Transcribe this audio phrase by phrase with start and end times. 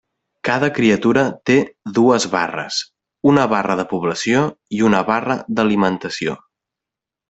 [0.47, 1.57] Cada criatura té
[1.99, 2.81] dues barres:
[3.35, 4.45] una barra de població
[4.81, 6.39] i una barra d'alimentació.